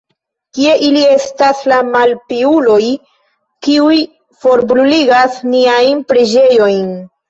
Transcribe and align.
Kie 0.59 0.71
ili 0.87 1.03
estas, 1.17 1.59
la 1.73 1.77
malpiuloj, 1.91 2.81
kiuj 3.69 4.03
forbruligas 4.43 5.41
niajn 5.55 6.07
preĝejojn? 6.13 6.95